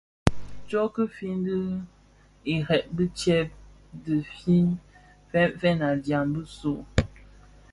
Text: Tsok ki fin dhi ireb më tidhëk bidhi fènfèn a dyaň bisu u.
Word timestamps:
Tsok 0.67 0.91
ki 0.95 1.03
fin 1.17 1.37
dhi 1.45 1.59
ireb 2.53 2.85
më 2.95 3.05
tidhëk 3.17 3.49
bidhi 4.03 4.59
fènfèn 5.29 5.79
a 5.87 5.89
dyaň 6.03 6.27
bisu 6.33 6.71
u. 6.75 6.75